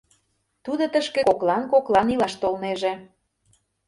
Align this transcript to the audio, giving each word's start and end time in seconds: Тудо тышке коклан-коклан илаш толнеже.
Тудо 0.63 0.83
тышке 0.93 1.21
коклан-коклан 1.29 2.07
илаш 2.13 2.33
толнеже. 2.41 2.93